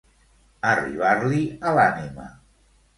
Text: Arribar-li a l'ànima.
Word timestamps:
Arribar-li 0.69 1.45
a 1.73 1.77
l'ànima. 1.81 2.31